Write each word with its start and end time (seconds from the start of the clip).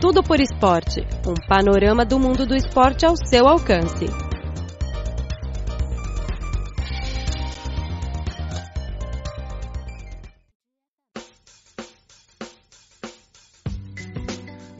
Tudo 0.00 0.22
por 0.22 0.40
Esporte 0.40 1.02
um 1.28 1.34
panorama 1.46 2.06
do 2.06 2.18
mundo 2.18 2.46
do 2.46 2.56
esporte 2.56 3.04
ao 3.04 3.14
seu 3.14 3.46
alcance. 3.46 4.06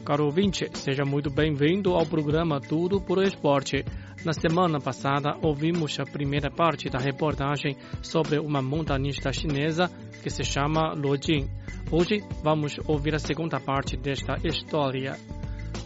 Caro 0.03 0.25
ouvinte, 0.25 0.67
seja 0.73 1.05
muito 1.05 1.29
bem-vindo 1.29 1.93
ao 1.93 2.03
programa 2.07 2.59
Tudo 2.59 2.99
por 2.99 3.23
Esporte. 3.23 3.85
Na 4.25 4.33
semana 4.33 4.79
passada, 4.79 5.37
ouvimos 5.43 5.99
a 5.99 6.03
primeira 6.03 6.49
parte 6.49 6.89
da 6.89 6.97
reportagem 6.97 7.77
sobre 8.01 8.39
uma 8.39 8.61
montanista 8.61 9.31
chinesa 9.31 9.87
que 10.23 10.31
se 10.31 10.43
chama 10.43 10.93
Luo 10.95 11.15
Jing. 11.15 11.60
Hoje 11.93 12.23
vamos 12.41 12.79
ouvir 12.87 13.13
a 13.15 13.19
segunda 13.19 13.59
parte 13.59 13.97
desta 13.97 14.37
história. 14.45 15.17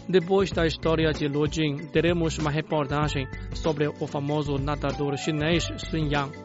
Depois 0.08 0.52
da 0.52 0.64
história 0.64 1.10
de 1.10 1.26
Luo 1.26 1.48
Jing, 1.50 1.88
teremos 1.88 2.38
uma 2.38 2.48
reportagem 2.48 3.26
sobre 3.52 3.88
o 3.88 4.06
famoso 4.06 4.56
nadador 4.56 5.16
chinês 5.16 5.64
Sun 5.78 6.06
Yang. 6.08 6.38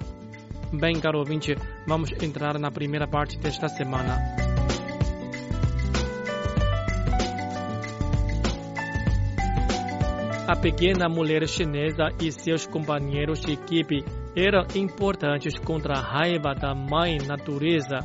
Bem, 0.74 1.00
caro 1.00 1.20
ouvinte, 1.20 1.54
vamos 1.86 2.12
entrar 2.24 2.58
na 2.58 2.72
primeira 2.72 3.08
parte 3.08 3.38
desta 3.38 3.68
semana. 3.68 4.18
A 10.48 10.56
pequena 10.56 11.08
mulher 11.08 11.48
chinesa 11.48 12.10
e 12.20 12.32
seus 12.32 12.66
companheiros 12.66 13.42
de 13.42 13.52
equipe 13.54 14.04
eram 14.36 14.66
importantes 14.74 15.60
contra 15.60 16.00
a 16.00 16.02
raiva 16.02 16.56
da 16.56 16.74
mãe 16.74 17.20
natureza. 17.20 18.00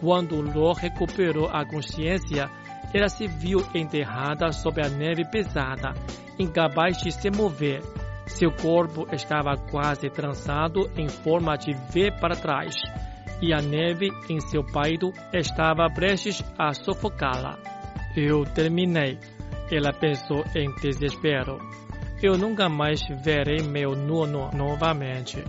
Quando 0.00 0.40
Luo 0.40 0.72
recuperou 0.72 1.48
a 1.48 1.64
consciência, 1.64 2.50
ela 2.92 3.08
se 3.08 3.26
viu 3.26 3.62
enterrada 3.74 4.50
sob 4.50 4.80
a 4.82 4.88
neve 4.88 5.24
pesada, 5.24 5.92
incapaz 6.38 6.98
de 6.98 7.12
se 7.12 7.30
mover. 7.30 7.82
Seu 8.26 8.50
corpo 8.50 9.06
estava 9.12 9.56
quase 9.70 10.08
trançado 10.08 10.90
em 10.96 11.08
forma 11.08 11.56
de 11.56 11.74
V 11.74 12.12
para 12.20 12.34
trás, 12.34 12.74
e 13.42 13.52
a 13.52 13.60
neve 13.60 14.08
em 14.28 14.40
seu 14.40 14.64
peito 14.64 15.12
estava 15.32 15.88
prestes 15.90 16.42
a 16.58 16.72
sufocá-la. 16.72 17.58
Eu 18.16 18.44
terminei. 18.44 19.18
Ela 19.70 19.92
pensou 19.92 20.44
em 20.54 20.74
desespero. 20.76 21.58
Eu 22.22 22.36
nunca 22.36 22.68
mais 22.68 23.00
verei 23.22 23.62
meu 23.62 23.94
nono 23.94 24.50
novamente. 24.52 25.42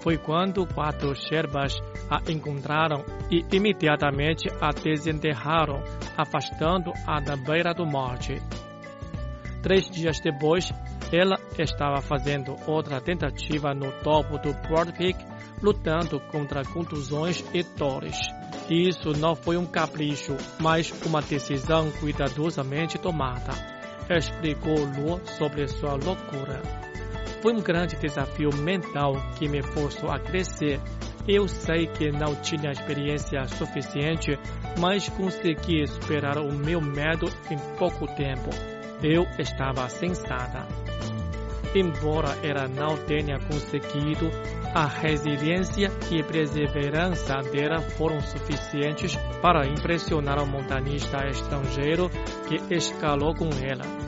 Foi 0.00 0.16
quando 0.16 0.66
quatro 0.66 1.14
Sherbas 1.14 1.76
a 2.08 2.20
encontraram 2.30 3.04
e 3.30 3.44
imediatamente 3.54 4.48
a 4.60 4.70
desenterraram, 4.70 5.82
afastando-a 6.16 7.20
da 7.20 7.36
beira 7.36 7.74
do 7.74 7.84
morte. 7.84 8.40
Três 9.62 9.90
dias 9.90 10.20
depois, 10.20 10.72
ela 11.12 11.36
estava 11.58 12.00
fazendo 12.00 12.54
outra 12.66 13.00
tentativa 13.00 13.74
no 13.74 13.90
topo 14.02 14.38
do 14.38 14.52
Broad 14.68 14.92
Peak, 14.92 15.18
lutando 15.60 16.20
contra 16.30 16.64
contusões 16.64 17.44
e 17.52 17.62
dores. 17.76 18.16
Isso 18.70 19.10
não 19.18 19.34
foi 19.34 19.56
um 19.56 19.66
capricho, 19.66 20.36
mas 20.60 20.92
uma 21.04 21.20
decisão 21.20 21.90
cuidadosamente 22.00 22.98
tomada 22.98 23.78
explicou 24.16 24.78
Luo 24.78 25.20
sobre 25.36 25.68
sua 25.68 25.92
loucura. 25.92 26.62
Foi 27.40 27.52
um 27.52 27.60
grande 27.60 27.96
desafio 27.96 28.50
mental 28.56 29.14
que 29.36 29.48
me 29.48 29.62
forçou 29.62 30.10
a 30.10 30.18
crescer. 30.18 30.80
Eu 31.26 31.46
sei 31.46 31.86
que 31.86 32.10
não 32.10 32.34
tinha 32.36 32.72
experiência 32.72 33.46
suficiente, 33.48 34.38
mas 34.78 35.08
consegui 35.10 35.86
superar 35.86 36.38
o 36.38 36.52
meu 36.52 36.80
medo 36.80 37.26
em 37.50 37.58
pouco 37.76 38.06
tempo. 38.14 38.50
Eu 39.02 39.24
estava 39.38 39.88
sensata. 39.88 40.66
Embora 41.74 42.34
ela 42.42 42.66
não 42.66 42.96
tenha 43.04 43.38
conseguido, 43.38 44.30
a 44.74 44.86
resiliência 44.86 45.90
e 46.10 46.22
perseverança 46.22 47.36
dela 47.52 47.80
foram 47.96 48.20
suficientes 48.20 49.16
para 49.42 49.66
impressionar 49.66 50.42
o 50.42 50.46
montanista 50.46 51.26
estrangeiro 51.28 52.10
que 52.48 52.74
escalou 52.74 53.34
com 53.34 53.50
ela. 53.62 54.07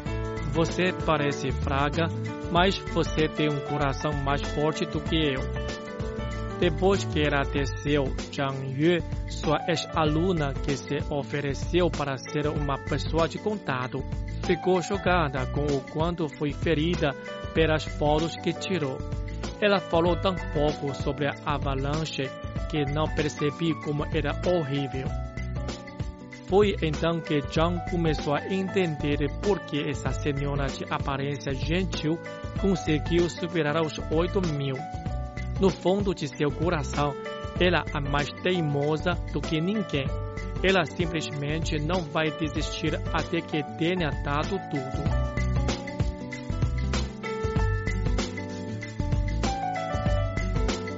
Você 0.53 0.93
parece 1.07 1.53
fraca, 1.53 2.09
mas 2.51 2.77
você 2.93 3.29
tem 3.29 3.49
um 3.49 3.61
coração 3.61 4.13
mais 4.13 4.43
forte 4.43 4.85
do 4.85 5.01
que 5.01 5.17
eu. 5.17 5.41
Depois 6.59 7.05
que 7.05 7.23
ela 7.23 7.43
desceu, 7.43 8.05
Zhang 8.35 8.75
Yue, 8.77 9.03
sua 9.29 9.59
ex-aluna 9.67 10.53
que 10.53 10.77
se 10.77 10.99
ofereceu 11.09 11.89
para 11.91 12.19
ser 12.19 12.49
uma 12.49 12.77
pessoa 12.77 13.27
de 13.27 13.39
contato, 13.39 14.05
ficou 14.45 14.83
chocada 14.83 15.47
com 15.47 15.65
o 15.65 15.81
quanto 15.81 16.29
foi 16.29 16.53
ferida 16.53 17.15
pelas 17.55 17.85
fotos 17.85 18.37
que 18.37 18.53
tirou. 18.53 18.99
Ela 19.61 19.79
falou 19.79 20.17
tão 20.17 20.35
pouco 20.53 20.95
sobre 20.95 21.29
a 21.29 21.35
avalanche 21.47 22.29
que 22.71 22.85
não 22.85 23.07
percebi 23.15 23.75
como 23.83 24.05
era 24.15 24.33
horrível. 24.47 25.30
Foi 26.51 26.75
então 26.83 27.21
que 27.21 27.41
John 27.43 27.79
começou 27.89 28.35
a 28.35 28.45
entender 28.53 29.19
por 29.41 29.61
que 29.61 29.89
essa 29.89 30.11
senhora 30.11 30.67
de 30.67 30.85
aparência 30.91 31.55
gentil 31.55 32.19
conseguiu 32.61 33.31
superar 33.31 33.81
os 33.81 33.97
oito 34.11 34.43
mil. 34.55 34.75
No 35.61 35.71
fundo 35.71 36.13
de 36.13 36.27
seu 36.27 36.51
coração, 36.51 37.15
ela 37.61 37.85
é 37.95 38.01
mais 38.01 38.29
teimosa 38.43 39.13
do 39.33 39.41
que 39.41 39.61
ninguém. 39.61 40.07
Ela 40.61 40.85
simplesmente 40.87 41.79
não 41.79 42.03
vai 42.03 42.33
desistir 42.33 42.97
até 43.13 43.41
que 43.41 43.63
tenha 43.79 44.11
dado 44.25 44.59
tudo. 44.73 45.31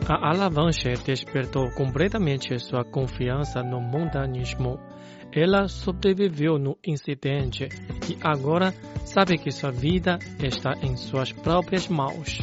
A 0.08 0.30
alavanche 0.30 0.94
despertou 1.04 1.70
completamente 1.72 2.58
sua 2.58 2.84
confiança 2.84 3.62
no 3.62 3.82
montanismo. 3.82 4.80
Ela 5.34 5.66
sobreviveu 5.66 6.58
no 6.58 6.76
incidente 6.86 7.66
e 8.08 8.18
agora 8.20 8.74
sabe 9.04 9.38
que 9.38 9.50
sua 9.50 9.70
vida 9.70 10.18
está 10.42 10.74
em 10.82 10.94
suas 10.96 11.32
próprias 11.32 11.88
mãos. 11.88 12.38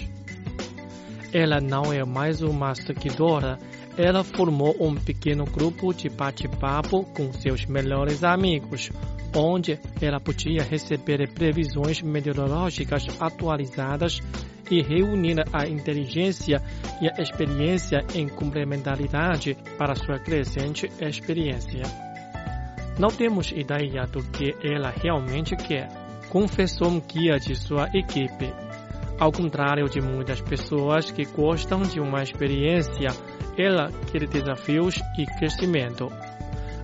Ela 1.31 1.61
não 1.61 1.93
é 1.93 2.03
mais 2.03 2.41
uma 2.41 2.73
seguidora, 2.73 3.59
ela 3.95 4.23
formou 4.23 4.75
um 4.79 4.95
pequeno 4.95 5.45
grupo 5.45 5.93
de 5.93 6.09
bate-papo 6.09 7.03
com 7.15 7.31
seus 7.31 7.65
melhores 7.67 8.23
amigos, 8.23 8.89
onde 9.35 9.79
ela 10.01 10.19
podia 10.19 10.63
receber 10.63 11.31
previsões 11.31 12.01
meteorológicas 12.01 13.05
atualizadas 13.19 14.19
e 14.71 14.81
reunir 14.81 15.43
a 15.53 15.67
inteligência 15.67 16.59
e 16.99 17.07
a 17.07 17.21
experiência 17.21 17.99
em 18.15 18.27
complementaridade 18.27 19.55
para 19.77 19.93
sua 19.93 20.17
crescente 20.17 20.89
experiência. 20.99 22.08
Não 22.99 23.07
temos 23.07 23.51
ideia 23.51 24.05
do 24.05 24.21
que 24.21 24.53
ela 24.61 24.89
realmente 24.89 25.55
quer, 25.55 25.87
confessou 26.29 27.01
guia 27.01 27.39
de 27.39 27.55
sua 27.55 27.87
equipe. 27.93 28.53
Ao 29.17 29.31
contrário 29.31 29.89
de 29.89 30.01
muitas 30.01 30.41
pessoas 30.41 31.09
que 31.09 31.25
gostam 31.25 31.81
de 31.81 31.99
uma 31.99 32.21
experiência, 32.21 33.09
ela 33.57 33.89
quer 34.11 34.27
desafios 34.27 35.01
e 35.17 35.25
crescimento. 35.37 36.07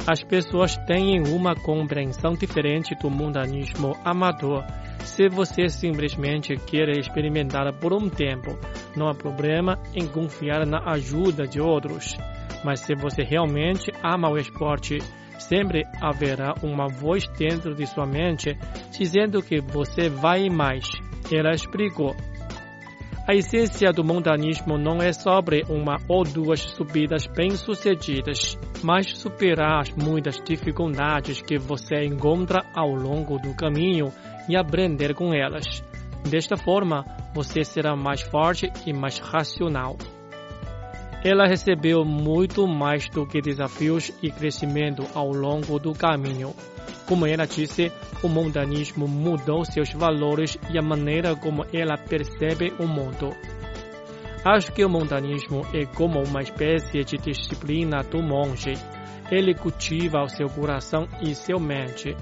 As 0.07 0.23
pessoas 0.23 0.77
têm 0.87 1.21
uma 1.27 1.55
compreensão 1.55 2.33
diferente 2.33 2.95
do 2.95 3.09
mundanismo 3.09 3.95
amador 4.03 4.63
se 5.05 5.29
você 5.29 5.69
simplesmente 5.69 6.57
quer 6.57 6.89
experimentar 6.89 7.71
por 7.73 7.93
um 7.93 8.09
tempo, 8.09 8.57
não 8.97 9.07
há 9.07 9.13
problema 9.13 9.79
em 9.93 10.07
confiar 10.07 10.65
na 10.65 10.79
ajuda 10.91 11.47
de 11.47 11.61
outros. 11.61 12.17
Mas 12.63 12.81
se 12.81 12.95
você 12.95 13.23
realmente 13.23 13.91
ama 14.03 14.29
o 14.29 14.37
esporte, 14.37 14.99
sempre 15.37 15.83
haverá 16.01 16.53
uma 16.63 16.87
voz 16.87 17.27
dentro 17.37 17.75
de 17.75 17.85
sua 17.85 18.05
mente 18.05 18.57
dizendo 18.91 19.41
que 19.41 19.59
você 19.61 20.09
vai 20.09 20.49
mais. 20.49 20.85
Ela 21.31 21.53
explicou. 21.53 22.15
A 23.27 23.33
essência 23.33 23.91
do 23.91 24.03
montanismo 24.03 24.77
não 24.77 24.97
é 25.01 25.11
sobre 25.11 25.63
uma 25.67 25.97
ou 26.07 26.23
duas 26.23 26.59
subidas 26.61 27.25
bem-sucedidas, 27.25 28.55
mas 28.83 29.17
superar 29.17 29.81
as 29.81 29.89
muitas 29.95 30.39
dificuldades 30.39 31.41
que 31.41 31.57
você 31.57 32.03
encontra 32.05 32.63
ao 32.75 32.93
longo 32.93 33.39
do 33.39 33.55
caminho 33.55 34.13
e 34.47 34.55
aprender 34.55 35.15
com 35.15 35.33
elas. 35.33 35.83
Desta 36.29 36.55
forma, 36.55 37.03
você 37.33 37.63
será 37.63 37.95
mais 37.95 38.21
forte 38.21 38.71
e 38.85 38.93
mais 38.93 39.17
racional. 39.17 39.97
Ela 41.27 41.47
recebeu 41.47 42.05
muito 42.05 42.67
mais 42.67 43.09
do 43.09 43.25
que 43.25 43.41
desafios 43.41 44.11
e 44.21 44.29
crescimento 44.29 45.07
ao 45.15 45.31
longo 45.31 45.79
do 45.79 45.91
caminho. 45.91 46.53
Como 47.07 47.25
ela 47.25 47.47
disse, 47.47 47.91
o 48.21 48.29
montanismo 48.29 49.07
mudou 49.07 49.65
seus 49.65 49.91
valores 49.91 50.55
e 50.69 50.77
a 50.77 50.83
maneira 50.83 51.35
como 51.35 51.65
ela 51.73 51.97
percebe 51.97 52.71
o 52.77 52.85
mundo. 52.85 53.31
Acho 54.45 54.71
que 54.71 54.85
o 54.85 54.89
montanismo 54.89 55.63
é 55.73 55.87
como 55.87 56.21
uma 56.21 56.43
espécie 56.43 57.03
de 57.03 57.17
disciplina 57.17 58.03
do 58.03 58.21
monge. 58.21 58.75
Ele 59.31 59.55
cultiva 59.55 60.21
o 60.21 60.29
seu 60.29 60.47
coração 60.47 61.07
e 61.23 61.33
sua 61.33 61.59
mente 61.59 62.15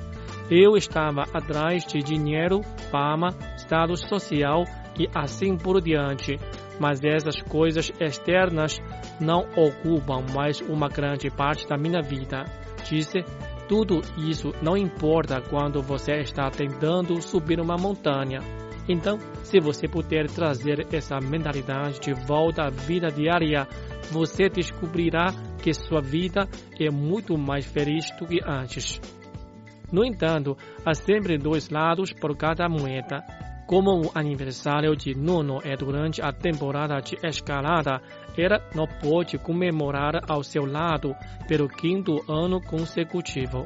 Eu 0.49 0.77
estava 0.77 1.23
atrás 1.33 1.85
de 1.85 1.99
dinheiro, 1.99 2.61
fama, 2.89 3.35
status 3.57 3.99
social 4.07 4.63
e 4.97 5.07
assim 5.13 5.57
por 5.57 5.81
diante, 5.81 6.37
mas 6.79 7.03
essas 7.03 7.41
coisas 7.41 7.91
externas 7.99 8.79
não 9.19 9.45
ocupam 9.55 10.25
mais 10.33 10.61
uma 10.61 10.87
grande 10.87 11.29
parte 11.29 11.67
da 11.67 11.77
minha 11.77 12.01
vida. 12.01 12.43
Disse, 12.89 13.23
tudo 13.67 14.01
isso 14.17 14.51
não 14.61 14.75
importa 14.75 15.41
quando 15.41 15.81
você 15.81 16.19
está 16.19 16.49
tentando 16.49 17.21
subir 17.21 17.59
uma 17.59 17.77
montanha. 17.77 18.39
Então, 18.87 19.17
se 19.43 19.59
você 19.59 19.87
puder 19.87 20.27
trazer 20.27 20.87
essa 20.93 21.17
mentalidade 21.19 21.99
de 22.01 22.13
volta 22.13 22.63
à 22.63 22.69
vida 22.69 23.07
diária, 23.07 23.65
você 24.11 24.49
descobrirá 24.49 25.33
que 25.61 25.73
sua 25.73 26.01
vida 26.01 26.47
é 26.77 26.89
muito 26.89 27.37
mais 27.37 27.65
feliz 27.65 28.11
do 28.19 28.27
que 28.27 28.41
antes. 28.45 28.99
No 29.89 30.03
entanto, 30.03 30.57
há 30.85 30.93
sempre 30.93 31.37
dois 31.37 31.69
lados 31.69 32.11
por 32.11 32.35
cada 32.35 32.67
moeda. 32.67 33.23
Como 33.73 34.05
o 34.05 34.11
aniversário 34.13 34.95
de 34.95 35.15
Nuno 35.15 35.57
é 35.63 35.75
durante 35.75 36.21
a 36.21 36.31
temporada 36.31 37.01
de 37.01 37.17
escalada, 37.27 38.03
ela 38.37 38.61
não 38.75 38.85
pode 38.85 39.39
comemorar 39.39 40.21
ao 40.29 40.43
seu 40.43 40.63
lado 40.63 41.15
pelo 41.47 41.67
quinto 41.67 42.23
ano 42.31 42.61
consecutivo. 42.61 43.65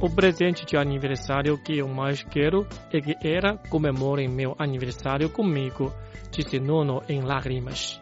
O 0.00 0.08
presente 0.14 0.64
de 0.64 0.76
aniversário 0.76 1.60
que 1.60 1.76
eu 1.76 1.88
mais 1.88 2.22
quero 2.22 2.68
é 2.92 3.00
que 3.00 3.16
ela 3.26 3.58
comemore 3.68 4.28
meu 4.28 4.54
aniversário 4.60 5.28
comigo, 5.28 5.92
disse 6.30 6.60
Nuno 6.60 7.02
em 7.08 7.20
lágrimas. 7.20 8.00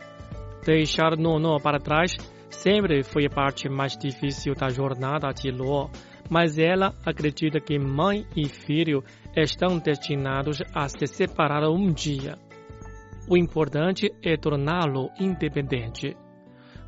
Deixar 0.62 1.16
Nono 1.16 1.58
para 1.58 1.78
trás 1.78 2.14
sempre 2.54 3.02
foi 3.02 3.26
a 3.26 3.30
parte 3.30 3.68
mais 3.68 3.96
difícil 3.96 4.54
da 4.54 4.68
jornada 4.68 5.32
de 5.32 5.50
Luo, 5.50 5.90
mas 6.30 6.58
ela 6.58 6.94
acredita 7.04 7.60
que 7.60 7.78
mãe 7.78 8.26
e 8.34 8.48
filho 8.48 9.04
estão 9.36 9.78
destinados 9.78 10.62
a 10.74 10.88
se 10.88 11.06
separar 11.06 11.68
um 11.68 11.92
dia. 11.92 12.38
O 13.28 13.36
importante 13.36 14.12
é 14.22 14.36
torná-lo 14.36 15.10
independente. 15.18 16.16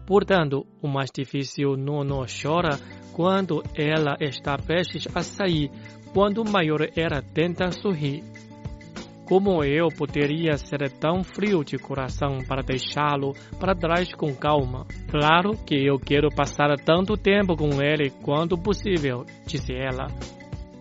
Portanto, 0.07 0.67
o 0.81 0.89
mais 0.89 1.11
difícil 1.11 1.77
Nono 1.77 2.25
chora 2.27 2.79
quando 3.13 3.63
ela 3.75 4.17
está 4.21 4.57
prestes 4.57 5.09
a 5.15 5.23
sair, 5.23 5.71
quando 6.13 6.43
o 6.43 6.51
maior 6.51 6.81
ela 6.97 7.21
tenta 7.23 7.73
sorrir. 7.73 8.23
Como 9.27 9.65
eu 9.65 9.89
poderia 9.89 10.57
ser 10.57 10.89
tão 10.89 11.25
frio 11.25 11.65
de 11.65 11.77
coração 11.77 12.39
para 12.47 12.63
deixá-lo 12.63 13.33
para 13.59 13.75
trás 13.75 14.15
com 14.15 14.33
calma? 14.33 14.87
Claro 15.11 15.57
que 15.67 15.75
eu 15.75 15.99
quero 15.99 16.29
passar 16.29 16.73
tanto 16.79 17.17
tempo 17.17 17.57
com 17.57 17.83
ele 17.83 18.11
quanto 18.23 18.57
possível, 18.57 19.27
disse 19.45 19.73
ela. 19.75 20.07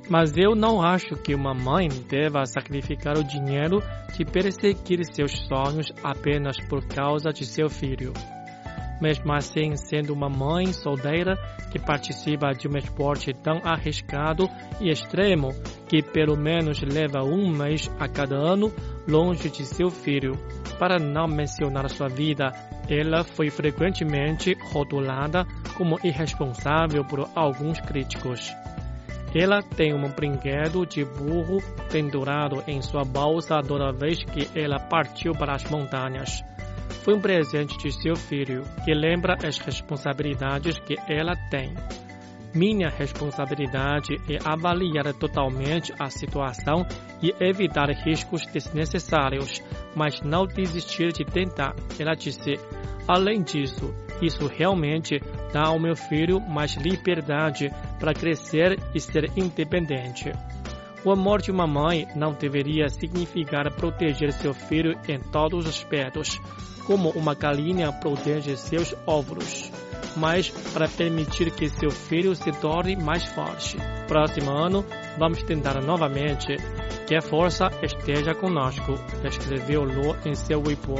Mas 0.07 0.37
eu 0.37 0.53
não 0.55 0.79
acho 0.79 1.15
que 1.15 1.33
uma 1.33 1.55
mãe 1.55 1.87
deva 2.07 2.45
sacrificar 2.45 3.17
o 3.17 3.23
dinheiro 3.23 3.81
de 4.15 4.23
perseguir 4.23 5.03
seus 5.05 5.31
sonhos 5.47 5.91
apenas 6.03 6.55
por 6.69 6.85
causa 6.85 7.31
de 7.31 7.43
seu 7.45 7.67
filho 7.67 8.13
mesmo 9.01 9.33
assim 9.33 9.75
sendo 9.75 10.13
uma 10.13 10.29
mãe 10.29 10.71
solteira 10.71 11.35
que 11.71 11.79
participa 11.79 12.51
de 12.53 12.67
um 12.67 12.77
esporte 12.77 13.33
tão 13.33 13.61
arriscado 13.63 14.49
e 14.79 14.89
extremo 14.89 15.49
que 15.87 16.01
pelo 16.01 16.37
menos 16.37 16.81
leva 16.81 17.23
um 17.23 17.49
mês 17.49 17.91
a 17.99 18.07
cada 18.07 18.35
ano 18.35 18.71
longe 19.07 19.49
de 19.49 19.65
seu 19.65 19.89
filho. 19.89 20.33
Para 20.79 20.99
não 20.99 21.27
mencionar 21.27 21.89
sua 21.89 22.07
vida, 22.07 22.51
ela 22.89 23.23
foi 23.23 23.49
frequentemente 23.49 24.55
rotulada 24.71 25.45
como 25.77 25.99
irresponsável 26.03 27.03
por 27.05 27.29
alguns 27.35 27.79
críticos. 27.79 28.53
Ela 29.33 29.61
tem 29.61 29.93
um 29.93 30.09
brinquedo 30.09 30.85
de 30.85 31.03
burro 31.03 31.61
pendurado 31.91 32.63
em 32.67 32.81
sua 32.81 33.03
bolsa 33.03 33.61
toda 33.61 33.91
vez 33.91 34.23
que 34.23 34.47
ela 34.57 34.79
partiu 34.79 35.33
para 35.33 35.55
as 35.55 35.69
montanhas 35.69 36.41
foi 37.03 37.15
um 37.15 37.21
presente 37.21 37.77
de 37.77 37.91
seu 37.91 38.15
filho 38.15 38.63
que 38.83 38.93
lembra 38.93 39.35
as 39.45 39.57
responsabilidades 39.59 40.79
que 40.79 40.95
ela 41.07 41.35
tem. 41.49 41.73
Minha 42.55 42.89
responsabilidade 42.89 44.15
é 44.29 44.37
avaliar 44.43 45.13
totalmente 45.13 45.93
a 45.99 46.09
situação 46.09 46.85
e 47.21 47.33
evitar 47.39 47.89
riscos 47.89 48.45
desnecessários, 48.45 49.61
mas 49.93 50.21
não 50.21 50.47
desistir 50.47 51.11
de 51.11 51.25
tentar, 51.25 51.75
ela 51.99 52.15
disse. 52.15 52.53
Além 53.07 53.43
disso, 53.43 53.93
isso 54.21 54.47
realmente 54.47 55.19
dá 55.51 55.67
ao 55.67 55.79
meu 55.79 55.95
filho 55.95 56.39
mais 56.39 56.75
liberdade 56.75 57.69
para 57.99 58.13
crescer 58.13 58.79
e 58.93 58.99
ser 58.99 59.29
independente. 59.35 60.31
O 61.03 61.11
amor 61.11 61.41
de 61.41 61.51
uma 61.51 61.67
mãe 61.67 62.07
não 62.15 62.33
deveria 62.33 62.89
significar 62.89 63.69
proteger 63.75 64.31
seu 64.31 64.53
filho 64.53 64.97
em 65.07 65.19
todos 65.19 65.65
os 65.65 65.69
aspectos, 65.69 66.39
como 66.85 67.09
uma 67.09 67.33
galinha 67.33 67.91
protege 67.91 68.55
seus 68.55 68.95
óvulos, 69.05 69.71
mas 70.15 70.49
para 70.73 70.87
permitir 70.87 71.51
que 71.51 71.69
seu 71.69 71.91
filho 71.91 72.35
se 72.35 72.51
torne 72.53 72.95
mais 72.95 73.25
forte. 73.25 73.77
Próximo 74.07 74.51
ano, 74.51 74.85
vamos 75.17 75.43
tentar 75.43 75.81
novamente. 75.81 76.55
Que 77.07 77.15
a 77.15 77.21
força 77.21 77.69
esteja 77.83 78.33
conosco, 78.33 78.95
escreveu 79.23 79.83
Lu 79.83 80.15
em 80.25 80.33
seu 80.33 80.59
Weibo. 80.59 80.95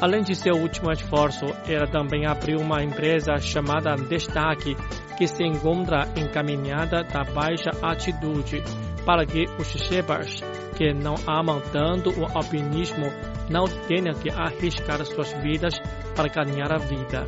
Além 0.00 0.22
de 0.22 0.34
seu 0.34 0.54
último 0.56 0.90
esforço, 0.90 1.46
ela 1.66 1.86
também 1.86 2.26
abriu 2.26 2.58
uma 2.58 2.82
empresa 2.82 3.38
chamada 3.38 3.94
Destaque, 3.94 4.76
que 5.16 5.26
se 5.26 5.42
encontra 5.44 6.08
encaminhada 6.16 7.02
da 7.02 7.24
baixa 7.24 7.70
atitude, 7.80 8.62
para 9.06 9.24
que 9.24 9.44
os 9.58 9.68
Shebas, 9.68 10.40
que 10.76 10.92
não 10.92 11.14
amam 11.26 11.62
tanto 11.72 12.10
o 12.10 12.26
alpinismo, 12.36 13.06
não 13.48 13.64
tenham 13.64 14.14
que 14.14 14.30
arriscar 14.30 15.04
suas 15.04 15.32
vidas 15.34 15.78
para 16.14 16.28
ganhar 16.28 16.72
a 16.72 16.78
vida. 16.78 17.24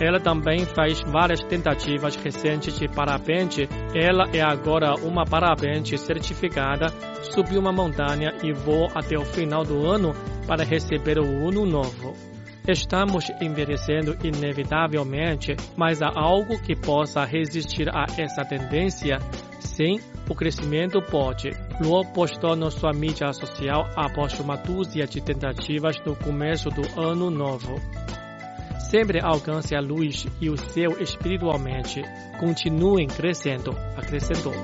Ela 0.00 0.20
também 0.20 0.64
faz 0.64 1.02
várias 1.02 1.42
tentativas 1.42 2.14
recentes 2.14 2.78
de 2.78 2.86
parapente. 2.86 3.68
Ela 3.94 4.24
é 4.32 4.40
agora 4.40 4.94
uma 5.02 5.24
parapente 5.24 5.98
certificada, 5.98 6.86
subiu 7.22 7.60
uma 7.60 7.72
montanha 7.72 8.32
e 8.42 8.52
voou 8.52 8.88
até 8.94 9.18
o 9.18 9.24
final 9.24 9.64
do 9.64 9.86
ano 9.86 10.14
para 10.46 10.64
receber 10.64 11.18
o 11.18 11.48
ano 11.48 11.66
novo. 11.66 12.14
Estamos 12.68 13.24
envelhecendo 13.40 14.16
inevitavelmente, 14.22 15.56
mas 15.76 16.00
há 16.00 16.12
algo 16.14 16.60
que 16.60 16.76
possa 16.76 17.24
resistir 17.24 17.88
a 17.88 18.04
essa 18.16 18.44
tendência? 18.44 19.18
Sim, 19.58 19.98
o 20.28 20.34
crescimento 20.34 21.00
pode. 21.00 21.50
Luo 21.80 22.04
postou 22.12 22.56
na 22.56 22.70
sua 22.70 22.92
mídia 22.92 23.32
social 23.32 23.88
após 23.94 24.38
uma 24.40 24.56
dúzia 24.56 25.06
de 25.06 25.20
tentativas 25.20 25.96
no 26.04 26.16
começo 26.16 26.68
do 26.70 27.00
ano 27.00 27.30
novo. 27.30 27.76
Sempre 28.90 29.20
alcance 29.20 29.76
a 29.76 29.80
luz 29.80 30.26
e 30.40 30.50
o 30.50 30.56
céu 30.56 31.00
espiritualmente. 31.00 32.02
Continuem 32.40 33.06
crescendo, 33.06 33.70
acrescentou. 33.96 34.54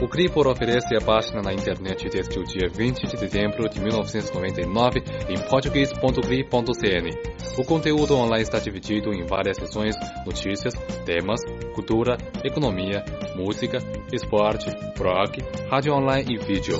O 0.00 0.08
Cripor 0.08 0.46
oferece 0.46 0.96
a 0.96 1.00
página 1.04 1.42
na 1.42 1.52
internet 1.52 2.08
desde 2.08 2.38
o 2.38 2.44
dia 2.44 2.68
20 2.72 3.06
de 3.08 3.16
dezembro 3.16 3.68
de 3.68 3.80
1999 3.80 5.02
em 5.28 5.38
português.cri.cn. 5.50 7.47
O 7.58 7.64
conteúdo 7.64 8.14
online 8.14 8.44
está 8.44 8.60
dividido 8.60 9.12
em 9.12 9.26
várias 9.26 9.56
seções, 9.56 9.96
notícias, 10.24 10.74
temas, 11.04 11.40
cultura, 11.74 12.16
economia, 12.44 13.04
música, 13.34 13.78
esporte, 14.12 14.70
blog, 14.96 15.42
rádio 15.68 15.92
online 15.92 16.36
e 16.36 16.38
vídeo. 16.38 16.78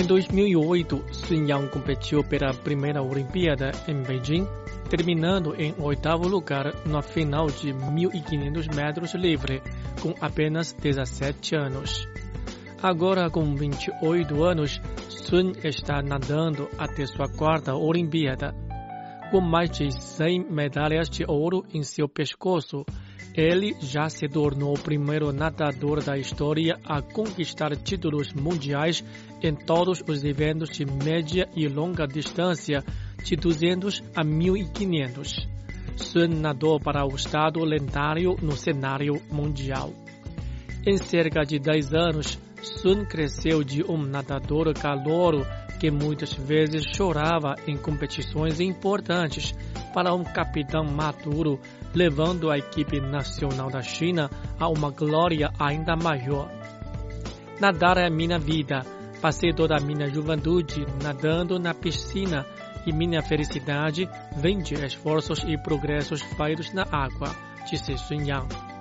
Em 0.00 0.06
2008, 0.06 1.04
Sun 1.12 1.46
Yang 1.46 1.68
competiu 1.68 2.24
pela 2.24 2.54
primeira 2.54 3.02
Olimpíada 3.02 3.70
em 3.86 4.02
Beijing 4.02 4.48
terminando 4.88 5.54
em 5.58 5.74
oitavo 5.78 6.28
lugar 6.28 6.72
na 6.86 7.02
final 7.02 7.46
de 7.48 7.72
1.500 7.72 8.74
metros 8.74 9.14
livre, 9.14 9.62
com 10.00 10.14
apenas 10.20 10.72
17 10.72 11.56
anos. 11.56 12.06
Agora, 12.84 13.30
com 13.30 13.54
28 13.54 14.44
anos, 14.44 14.78
Sun 15.08 15.52
está 15.64 16.02
nadando 16.02 16.68
até 16.76 17.06
sua 17.06 17.26
quarta 17.26 17.74
Olimpíada. 17.74 18.54
Com 19.30 19.40
mais 19.40 19.70
de 19.70 19.90
100 19.90 20.50
medalhas 20.50 21.08
de 21.08 21.24
ouro 21.26 21.64
em 21.72 21.82
seu 21.82 22.06
pescoço, 22.06 22.84
ele 23.34 23.74
já 23.80 24.10
se 24.10 24.28
tornou 24.28 24.74
o 24.74 24.78
primeiro 24.78 25.32
nadador 25.32 26.04
da 26.04 26.18
história 26.18 26.78
a 26.84 27.00
conquistar 27.00 27.74
títulos 27.74 28.34
mundiais 28.34 29.02
em 29.42 29.54
todos 29.54 30.04
os 30.06 30.22
eventos 30.22 30.68
de 30.68 30.84
média 30.84 31.48
e 31.56 31.66
longa 31.66 32.06
distância 32.06 32.84
de 33.24 33.34
200 33.34 34.04
a 34.14 34.22
1500. 34.22 35.48
Sun 35.96 36.38
nadou 36.38 36.78
para 36.78 37.02
o 37.06 37.16
estado 37.16 37.64
lendário 37.64 38.36
no 38.42 38.52
cenário 38.52 39.14
mundial. 39.32 39.90
Em 40.86 40.98
cerca 40.98 41.44
de 41.44 41.58
10 41.58 41.94
anos, 41.94 42.43
Sun 42.64 43.04
cresceu 43.04 43.62
de 43.62 43.84
um 43.84 43.98
nadador 43.98 44.72
calouro 44.74 45.46
que 45.78 45.90
muitas 45.90 46.32
vezes 46.32 46.84
chorava 46.96 47.56
em 47.66 47.76
competições 47.76 48.58
importantes 48.58 49.54
para 49.92 50.14
um 50.14 50.24
capitão 50.24 50.84
maduro, 50.84 51.60
levando 51.94 52.50
a 52.50 52.56
equipe 52.56 53.00
nacional 53.00 53.70
da 53.70 53.82
China 53.82 54.30
a 54.58 54.68
uma 54.68 54.90
glória 54.90 55.52
ainda 55.58 55.94
maior. 55.94 56.50
Nadar 57.60 57.98
é 57.98 58.08
minha 58.08 58.38
vida. 58.38 58.80
Passei 59.20 59.52
toda 59.52 59.76
a 59.76 59.80
minha 59.80 60.08
juventude 60.08 60.86
nadando 61.02 61.58
na 61.58 61.72
piscina 61.72 62.46
e 62.86 62.92
minha 62.92 63.22
felicidade 63.22 64.08
vem 64.36 64.58
de 64.58 64.74
esforços 64.74 65.44
e 65.46 65.56
progressos 65.56 66.20
feitos 66.20 66.72
na 66.72 66.82
água, 66.82 67.34
disse 67.70 67.96
Sun 67.96 68.22
Yang 68.22 68.73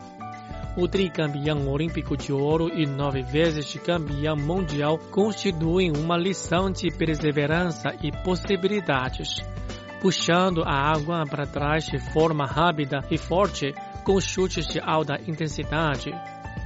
o 0.75 0.87
tricampeão 0.87 1.67
olímpico 1.67 2.17
de 2.17 2.33
ouro 2.33 2.69
e 2.73 2.85
nove 2.85 3.21
vezes 3.21 3.75
campeão 3.85 4.35
mundial 4.35 4.97
constituem 5.11 5.91
uma 5.91 6.17
lição 6.17 6.71
de 6.71 6.89
perseverança 6.89 7.95
e 8.01 8.11
possibilidades. 8.23 9.41
Puxando 10.01 10.63
a 10.63 10.91
água 10.91 11.23
para 11.29 11.45
trás 11.45 11.85
de 11.85 11.99
forma 12.11 12.45
rápida 12.45 13.01
e 13.09 13.17
forte, 13.17 13.73
com 14.03 14.19
chutes 14.19 14.67
de 14.67 14.79
alta 14.79 15.17
intensidade. 15.27 16.11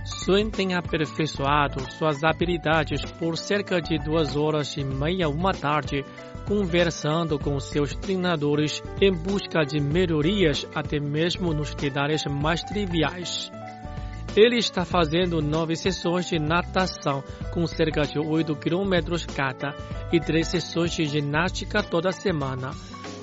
Sun 0.06 0.50
tem 0.50 0.74
aperfeiçoado 0.74 1.82
suas 1.92 2.24
habilidades 2.24 3.04
por 3.20 3.38
cerca 3.38 3.82
de 3.82 3.98
duas 4.00 4.38
horas 4.38 4.76
e 4.78 4.84
meia 4.84 5.28
uma 5.28 5.52
tarde, 5.52 6.04
conversando 6.48 7.38
com 7.38 7.60
seus 7.60 7.94
treinadores 7.94 8.82
em 9.02 9.12
busca 9.12 9.64
de 9.66 9.82
melhorias 9.82 10.66
até 10.74 10.98
mesmo 10.98 11.54
nos 11.54 11.76
detalhes 11.76 12.24
mais 12.26 12.64
triviais. 12.64 13.52
Ele 14.38 14.58
está 14.58 14.86
fazendo 14.86 15.42
nove 15.42 15.76
sessões 15.76 16.30
de 16.30 16.38
natação, 16.38 17.24
com 17.52 17.66
cerca 17.66 18.04
de 18.04 18.20
8 18.20 18.56
quilômetros 18.58 19.26
cada, 19.26 19.76
e 20.14 20.20
três 20.20 20.50
sessões 20.50 20.92
de 20.92 21.06
ginástica 21.06 21.82
toda 21.82 22.12
semana, 22.12 22.70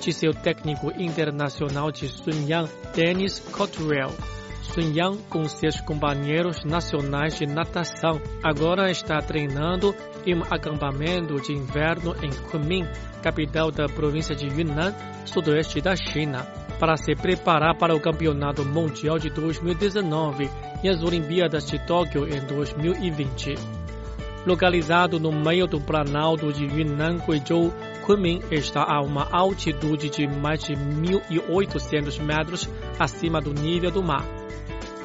disse 0.01 0.27
o 0.27 0.33
técnico 0.33 0.91
internacional 1.01 1.89
de 1.89 2.09
Sunyang, 2.09 2.69
Dennis 2.93 3.39
Cottrell. 3.39 4.11
Sunyang, 4.73 5.17
com 5.29 5.47
seus 5.47 5.79
companheiros 5.79 6.65
nacionais 6.65 7.37
de 7.37 7.45
natação, 7.45 8.21
agora 8.43 8.91
está 8.91 9.19
treinando 9.19 9.95
em 10.25 10.35
um 10.35 10.43
acampamento 10.43 11.35
de 11.35 11.53
inverno 11.53 12.13
em 12.21 12.29
Kunming, 12.51 12.85
capital 13.23 13.71
da 13.71 13.85
província 13.85 14.35
de 14.35 14.47
Yunnan, 14.47 14.93
sudoeste 15.23 15.79
da 15.79 15.95
China, 15.95 16.45
para 16.77 16.97
se 16.97 17.15
preparar 17.15 17.77
para 17.77 17.95
o 17.95 18.01
Campeonato 18.01 18.65
Mundial 18.65 19.17
de 19.17 19.29
2019 19.29 20.49
e 20.85 20.89
as 20.89 21.01
Olimpíadas 21.01 21.65
de 21.65 21.79
Tóquio 21.79 22.27
em 22.27 22.39
2020. 22.45 23.55
Localizado 24.45 25.19
no 25.19 25.31
meio 25.31 25.65
do 25.65 25.81
Planalto 25.81 26.53
de 26.53 26.63
Yunnan, 26.63 27.17
Guizhou, 27.17 27.73
Kunming 28.05 28.41
está 28.51 28.83
a 28.83 29.01
uma 29.01 29.27
altitude 29.31 30.11
de 30.11 30.27
mais 30.27 30.63
de 30.63 30.73
1.800 30.75 32.21
metros 32.21 32.69
acima 32.99 33.41
do 33.41 33.51
nível 33.51 33.89
do 33.89 34.03
mar. 34.03 34.23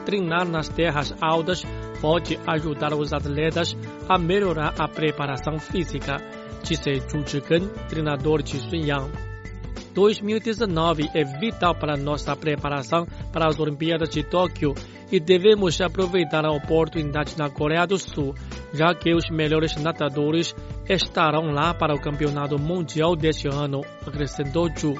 Treinar 0.04 0.46
nas 0.46 0.68
terras 0.68 1.14
altas 1.18 1.64
pode 2.02 2.38
ajudar 2.46 2.92
os 2.92 3.14
atletas 3.14 3.75
a 4.06 4.18
melhorar 4.18 4.75
a 4.78 4.87
preparação 4.87 5.58
física, 5.58 6.18
disse 6.62 7.00
Zhu 7.08 7.26
Zhigen, 7.26 7.70
treinador 7.88 8.42
de 8.42 8.58
Sun 8.58 8.84
Yang. 8.84 9.29
2019 9.94 11.11
é 11.14 11.25
vital 11.25 11.75
para 11.75 11.97
nossa 11.97 12.35
preparação 12.37 13.06
para 13.32 13.47
as 13.47 13.59
Olimpíadas 13.59 14.09
de 14.09 14.23
Tóquio 14.23 14.75
e 15.11 15.18
devemos 15.18 15.80
aproveitar 15.80 16.44
a 16.44 16.52
oportunidade 16.52 17.37
na 17.37 17.50
Coreia 17.50 17.87
do 17.87 17.99
Sul, 17.99 18.35
já 18.73 18.94
que 18.94 19.12
os 19.12 19.28
melhores 19.28 19.75
nadadores 19.76 20.54
estarão 20.88 21.50
lá 21.50 21.75
para 21.75 21.94
o 21.94 22.00
Campeonato 22.00 22.59
Mundial 22.59 23.16
deste 23.16 23.49
ano, 23.49 23.80
acrescentou 24.06 24.68
Zhu. 24.76 24.94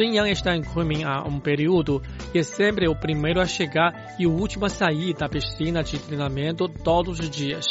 Yang 0.00 0.30
está 0.30 0.54
em 0.54 0.62
Kunming 0.62 1.02
há 1.02 1.24
um 1.26 1.40
período 1.40 2.00
e 2.32 2.38
é 2.38 2.42
sempre 2.44 2.88
o 2.88 2.94
primeiro 2.94 3.40
a 3.40 3.46
chegar 3.46 4.14
e 4.16 4.28
o 4.28 4.32
último 4.32 4.64
a 4.64 4.68
sair 4.68 5.12
da 5.14 5.28
piscina 5.28 5.82
de 5.82 5.98
treinamento 5.98 6.68
todos 6.68 7.18
os 7.18 7.28
dias. 7.28 7.66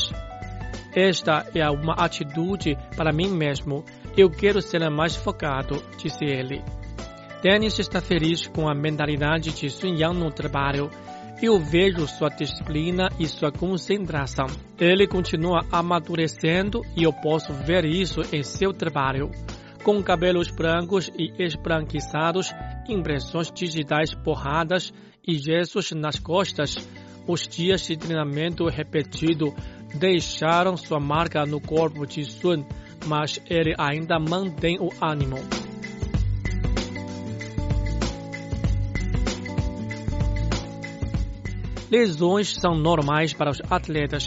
Esta 0.94 1.46
é 1.56 1.70
uma 1.70 1.94
atitude 1.94 2.78
para 2.98 3.14
mim 3.14 3.30
mesmo 3.30 3.86
eu 4.18 4.32
quero 4.32 4.62
ser 4.62 4.90
mais 4.90 5.16
focado, 5.16 5.82
disse 5.98 6.26
ele. 6.26 6.64
Dennis 7.44 7.78
está 7.78 8.02
feliz 8.02 8.48
com 8.48 8.68
a 8.68 8.74
mentalidade 8.74 9.52
de 9.54 9.70
Sun 9.70 9.96
Yang 9.96 10.18
no 10.18 10.32
trabalho. 10.32 10.90
Eu 11.40 11.60
vejo 11.60 12.08
sua 12.08 12.30
disciplina 12.30 13.10
e 13.20 13.28
sua 13.28 13.52
concentração. 13.52 14.48
Ele 14.80 15.06
continua 15.06 15.64
amadurecendo 15.72 16.82
e 16.96 17.04
eu 17.04 17.14
posso 17.14 17.54
ver 17.54 17.86
isso 17.86 18.22
em 18.34 18.42
seu 18.42 18.74
trabalho. 18.74 19.30
Com 19.84 20.02
cabelos 20.02 20.50
brancos 20.50 21.12
e 21.16 21.32
esbranquiçados, 21.38 22.52
impressões 22.90 23.52
digitais 23.52 24.16
porradas 24.16 24.92
e 25.26 25.36
gestos 25.36 25.92
nas 25.92 26.18
costas, 26.18 26.76
os 27.28 27.48
dias 27.48 27.82
de 27.82 27.96
treinamento 27.96 28.66
repetido 28.66 29.54
deixaram 29.94 30.76
sua 30.76 31.00
marca 31.00 31.46
no 31.46 31.62
corpo 31.62 32.06
de 32.08 32.26
Sun 32.26 32.66
mas 33.06 33.40
ele 33.50 33.74
ainda 33.78 34.20
mantém 34.20 34.80
o 34.80 34.90
ânimo. 35.02 35.38
Lesões 41.90 42.54
são 42.54 42.76
normais 42.76 43.34
para 43.34 43.50
os 43.50 43.62
atletas. 43.70 44.26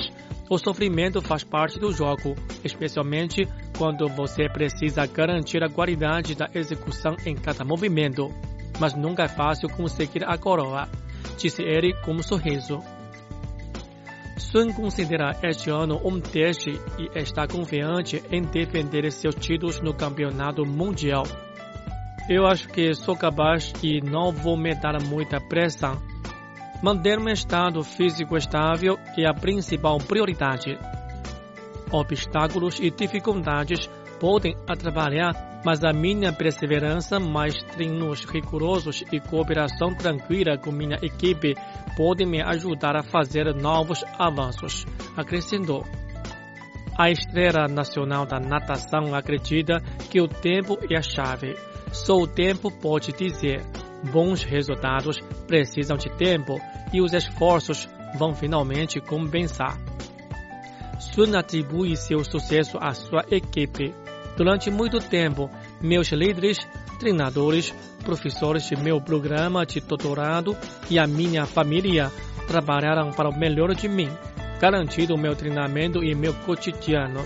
O 0.49 0.59
sofrimento 0.59 1.21
faz 1.21 1.45
parte 1.45 1.79
do 1.79 1.93
jogo, 1.93 2.35
especialmente 2.65 3.47
quando 3.77 4.09
você 4.09 4.49
precisa 4.49 5.07
garantir 5.07 5.63
a 5.63 5.69
qualidade 5.69 6.35
da 6.35 6.49
execução 6.55 7.17
em 7.25 7.35
cada 7.35 7.65
movimento. 7.65 8.31
Mas 8.79 8.95
nunca 8.95 9.25
é 9.25 9.29
fácil 9.29 9.69
conseguir 9.69 10.25
a 10.25 10.39
coroa, 10.39 10.89
disse 11.37 11.63
ele 11.63 11.95
com 12.03 12.13
um 12.13 12.23
sorriso. 12.23 12.81
Sun 14.41 14.73
considera 14.73 15.39
este 15.43 15.71
ano 15.71 16.01
um 16.03 16.19
teste 16.19 16.71
e 16.99 17.19
está 17.19 17.47
confiante 17.47 18.23
em 18.33 18.43
defender 18.43 19.11
seus 19.13 19.35
títulos 19.35 19.81
no 19.81 19.95
campeonato 19.95 20.65
mundial. 20.65 21.25
Eu 22.29 22.47
acho 22.47 22.67
que 22.69 22.95
sou 22.95 23.15
capaz 23.15 23.73
e 23.83 24.01
não 24.01 24.33
vou 24.33 24.57
me 24.57 24.75
dar 24.75 25.01
muita 25.03 25.39
pressão. 25.41 26.01
Manter 26.83 27.19
um 27.19 27.29
estado 27.29 27.85
físico 27.85 28.37
estável 28.37 28.99
é 29.17 29.29
a 29.29 29.35
principal 29.35 29.99
prioridade. 29.99 30.79
Obstáculos 31.93 32.81
e 32.81 32.91
dificuldades 32.91 33.89
podem 34.19 34.57
atrapalhar, 34.67 35.35
mas 35.65 35.85
a 35.85 35.93
minha 35.93 36.33
perseverança, 36.33 37.21
mais 37.21 37.55
treinos 37.75 38.25
rigorosos 38.25 39.05
e 39.13 39.21
cooperação 39.21 39.95
tranquila 39.95 40.57
com 40.57 40.73
minha 40.73 40.99
equipe 41.03 41.55
podem 41.97 42.27
me 42.27 42.43
ajudar 42.43 42.97
a 42.97 43.03
fazer 43.03 43.55
novos 43.55 44.03
avanços, 44.19 44.87
acrescentou. 45.17 45.85
A 46.99 47.11
estrela 47.11 47.67
nacional 47.67 48.27
da 48.27 48.39
natação 48.39 49.15
acredita 49.15 49.81
que 50.11 50.21
o 50.21 50.29
tempo 50.29 50.79
é 50.91 50.99
a 50.99 51.03
chave. 51.03 51.57
Só 51.93 52.15
o 52.17 52.27
tempo 52.27 52.71
pode 52.71 53.13
dizer. 53.13 53.63
Bons 54.13 54.43
resultados 54.43 55.19
precisam 55.47 55.97
de 55.97 56.11
tempo 56.17 56.61
e 56.93 57.01
os 57.01 57.13
esforços 57.13 57.89
vão 58.17 58.35
finalmente 58.35 59.01
compensar. 59.01 59.79
Sun 60.99 61.37
atribui 61.37 61.97
seu 61.97 62.23
sucesso 62.23 62.77
à 62.79 62.93
sua 62.93 63.25
equipe. 63.31 63.95
Durante 64.41 64.71
muito 64.71 64.99
tempo, 65.01 65.51
meus 65.83 66.11
líderes, 66.13 66.57
treinadores, 66.99 67.75
professores 68.03 68.67
de 68.67 68.75
meu 68.75 68.99
programa 68.99 69.67
de 69.67 69.81
doutorado 69.83 70.57
e 70.89 70.99
a 70.99 71.07
minha 71.07 71.45
família 71.45 72.11
trabalharam 72.49 73.11
para 73.11 73.29
o 73.29 73.39
melhor 73.39 73.75
de 73.75 73.87
mim, 73.87 74.09
garantindo 74.59 75.19
meu 75.19 75.37
treinamento 75.37 76.03
e 76.03 76.15
meu 76.15 76.33
cotidiano. 76.33 77.21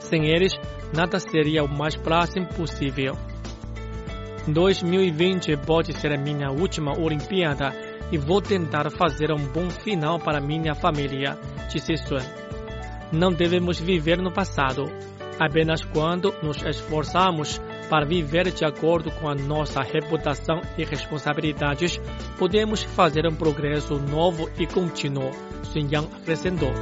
Sem 0.00 0.26
eles, 0.26 0.52
nada 0.94 1.18
seria 1.18 1.64
o 1.64 1.66
mais 1.66 1.96
próximo 1.96 2.48
possível. 2.48 3.16
2020 4.46 5.56
pode 5.64 5.94
ser 5.94 6.12
a 6.12 6.20
minha 6.20 6.50
última 6.50 6.92
Olimpíada 6.92 7.72
e 8.12 8.18
vou 8.18 8.42
tentar 8.42 8.90
fazer 8.90 9.32
um 9.32 9.46
bom 9.46 9.70
final 9.70 10.18
para 10.18 10.42
minha 10.42 10.74
família, 10.74 11.38
disse 11.72 11.96
Sun. 11.96 12.18
Não 13.10 13.32
devemos 13.32 13.80
viver 13.80 14.18
no 14.18 14.30
passado. 14.30 15.09
Apenas 15.40 15.82
quando 15.82 16.34
nos 16.42 16.62
esforçamos 16.62 17.58
para 17.88 18.04
viver 18.04 18.52
de 18.52 18.62
acordo 18.62 19.10
com 19.10 19.26
a 19.26 19.34
nossa 19.34 19.80
reputação 19.80 20.60
e 20.76 20.84
responsabilidades, 20.84 21.98
podemos 22.38 22.82
fazer 22.82 23.26
um 23.26 23.34
progresso 23.34 23.94
novo 23.94 24.50
e 24.58 24.66
contínuo, 24.66 25.30
Sun 25.62 25.88
Yang 25.90 26.08
acrescentou. 26.14 26.72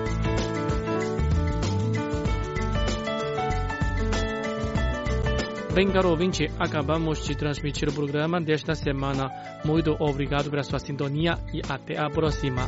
Bem, 5.72 5.92
caro 5.92 6.10
ouvinte, 6.10 6.50
acabamos 6.58 7.24
de 7.24 7.36
transmitir 7.36 7.88
o 7.88 7.92
programa 7.92 8.40
desta 8.40 8.74
semana. 8.74 9.30
Muito 9.64 9.94
obrigado 10.00 10.50
pela 10.50 10.64
sua 10.64 10.80
sintonia 10.80 11.38
e 11.54 11.62
até 11.72 11.96
a 11.96 12.10
próxima. 12.10 12.62